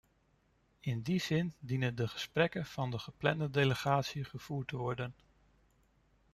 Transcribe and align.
In 0.79 1.01
die 1.01 1.19
zin 1.19 1.53
dienen 1.59 1.95
de 1.95 2.07
gesprekken 2.07 2.65
van 2.65 2.91
de 2.91 2.99
geplande 2.99 3.49
delegatie 3.49 4.23
gevoerd 4.23 4.67
te 4.67 4.77
worden. 4.77 5.15